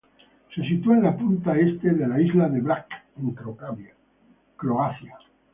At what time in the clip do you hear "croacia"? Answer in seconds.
4.55-5.17